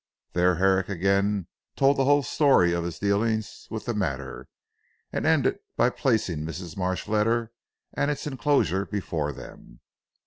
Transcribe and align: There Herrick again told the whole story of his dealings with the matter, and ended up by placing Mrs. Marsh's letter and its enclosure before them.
There 0.33 0.55
Herrick 0.55 0.89
again 0.89 1.45
told 1.75 1.95
the 1.95 2.05
whole 2.05 2.23
story 2.23 2.73
of 2.73 2.83
his 2.83 2.97
dealings 2.97 3.67
with 3.69 3.85
the 3.85 3.93
matter, 3.93 4.47
and 5.13 5.27
ended 5.27 5.53
up 5.57 5.61
by 5.77 5.91
placing 5.91 6.39
Mrs. 6.39 6.75
Marsh's 6.75 7.07
letter 7.07 7.51
and 7.93 8.09
its 8.09 8.25
enclosure 8.25 8.83
before 8.87 9.31
them. 9.31 9.79